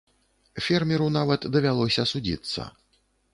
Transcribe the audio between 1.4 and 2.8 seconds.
давялося судзіцца.